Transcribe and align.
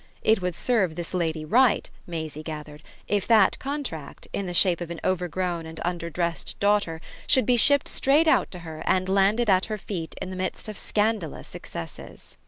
It 0.23 0.41
would 0.41 0.55
serve 0.55 0.95
this 0.95 1.13
lady 1.13 1.45
right, 1.45 1.87
Maisie 2.07 2.41
gathered, 2.41 2.81
if 3.07 3.27
that 3.27 3.59
contract, 3.59 4.27
in 4.33 4.47
the 4.47 4.53
shape 4.55 4.81
of 4.81 4.89
an 4.89 4.99
overgrown 5.03 5.67
and 5.67 5.77
underdressed 5.85 6.57
daughter, 6.59 6.99
should 7.27 7.45
be 7.45 7.55
shipped 7.55 7.87
straight 7.87 8.27
out 8.27 8.49
to 8.49 8.57
her 8.65 8.81
and 8.87 9.07
landed 9.07 9.47
at 9.47 9.65
her 9.65 9.77
feet 9.77 10.15
in 10.19 10.31
the 10.31 10.35
midst 10.35 10.67
of 10.67 10.75
scandalous 10.75 11.53
excesses. 11.53 12.35